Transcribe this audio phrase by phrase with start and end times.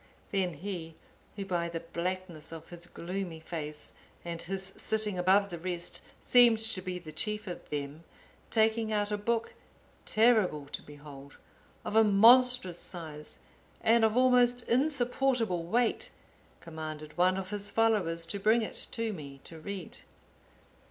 [0.31, 0.95] Then he,
[1.35, 3.93] who by the blackness of his gloomy face,
[4.25, 8.03] and his sitting above the rest, seemed to be the chief of them,
[8.49, 9.53] taking out a book
[10.07, 11.37] terrible to behold,
[11.85, 13.41] of a monstrous size,
[13.81, 16.09] and of almost insupportable weight,
[16.61, 19.99] commanded one of his followers to bring it to me to read.